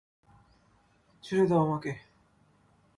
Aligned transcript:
ছেড়ে 1.23 1.43
দাও 1.45 1.59
আমাকে। 1.61 1.91